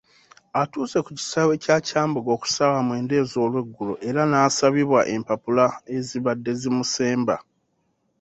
Atuuse 0.61 0.97
ku 1.05 1.11
kisaawe 1.17 1.53
kya 1.63 1.77
Kyambogo 1.85 2.31
ku 2.41 2.45
ssaawa 2.49 2.79
mwenda 2.87 3.13
ez'olweggulo 3.21 3.93
era 4.07 4.21
n'asabibwa 4.27 5.01
empapula 5.15 5.65
ezibadde 5.97 6.51
zimusemba. 6.61 7.35